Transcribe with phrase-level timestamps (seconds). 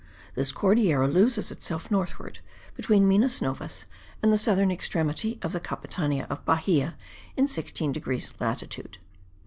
[0.33, 2.39] This Cordillera loses itself northward,*
[2.75, 3.85] between Minas Novas
[4.23, 6.97] and the southern extremity of the Capitania of Bahia,
[7.37, 8.97] in 16 degrees latitude.